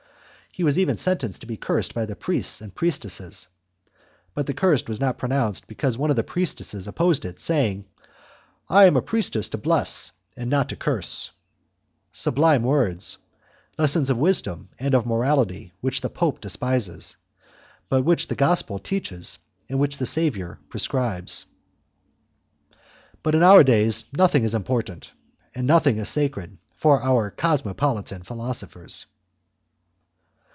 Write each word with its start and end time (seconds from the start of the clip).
He 0.53 0.65
was 0.65 0.77
even 0.77 0.97
sentenced 0.97 1.39
to 1.41 1.47
be 1.47 1.55
cursed 1.55 1.93
by 1.95 2.05
the 2.05 2.13
priests 2.17 2.59
and 2.59 2.75
priestesses, 2.75 3.47
but 4.33 4.47
the 4.47 4.53
curse 4.53 4.85
was 4.85 4.99
not 4.99 5.17
pronounced 5.17 5.65
because 5.65 5.97
one 5.97 6.09
of 6.09 6.17
the 6.17 6.25
priestesses 6.25 6.89
opposed 6.89 7.23
it, 7.23 7.39
saying: 7.39 7.85
"I 8.67 8.83
am 8.83 8.97
a 8.97 9.01
priestess 9.01 9.47
to 9.51 9.57
bless 9.57 10.11
and 10.35 10.49
not 10.49 10.67
to 10.67 10.75
curse!" 10.75 11.31
Sublime 12.11 12.63
words! 12.63 13.17
Lessons 13.77 14.09
of 14.09 14.17
wisdom 14.17 14.67
and 14.77 14.93
of 14.93 15.05
morality 15.05 15.71
which 15.79 16.01
the 16.01 16.09
Pope 16.09 16.41
despises, 16.41 17.15
but 17.87 18.03
which 18.03 18.27
the 18.27 18.35
Gospel 18.35 18.77
teaches 18.77 19.39
and 19.69 19.79
which 19.79 19.99
the 19.99 20.05
Saviour 20.05 20.59
prescribes. 20.67 21.45
In 23.25 23.41
our 23.41 23.63
days 23.63 24.03
nothing 24.11 24.43
is 24.43 24.53
important, 24.53 25.11
and 25.55 25.65
nothing 25.65 25.97
is 25.97 26.09
sacred, 26.09 26.57
for 26.75 27.01
our 27.01 27.31
cosmopolitan 27.31 28.23
philosophers. 28.23 29.05